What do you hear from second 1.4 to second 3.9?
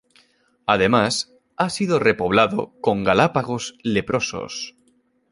ha sido repoblado con galápagos